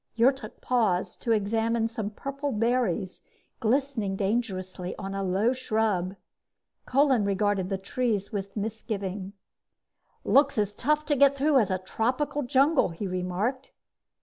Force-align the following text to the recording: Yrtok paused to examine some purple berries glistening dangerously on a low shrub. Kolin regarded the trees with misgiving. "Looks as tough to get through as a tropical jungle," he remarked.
Yrtok 0.17 0.61
paused 0.61 1.21
to 1.21 1.31
examine 1.31 1.87
some 1.87 2.09
purple 2.09 2.51
berries 2.51 3.21
glistening 3.59 4.15
dangerously 4.15 4.95
on 4.97 5.13
a 5.13 5.23
low 5.23 5.53
shrub. 5.53 6.15
Kolin 6.87 7.23
regarded 7.23 7.69
the 7.69 7.77
trees 7.77 8.31
with 8.31 8.57
misgiving. 8.57 9.33
"Looks 10.23 10.57
as 10.57 10.73
tough 10.73 11.05
to 11.05 11.15
get 11.15 11.35
through 11.35 11.59
as 11.59 11.69
a 11.69 11.77
tropical 11.77 12.41
jungle," 12.41 12.89
he 12.89 13.05
remarked. 13.05 13.73